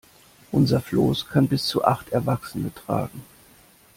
[0.51, 3.23] Unser Floß kann bis zu acht Erwachsene tragen.